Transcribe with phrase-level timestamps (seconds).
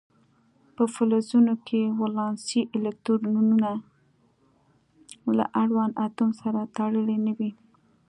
[0.75, 3.69] په فلزونو کې ولانسي الکترونونه
[5.39, 7.51] له اړوند اتوم سره تړلي نه وي.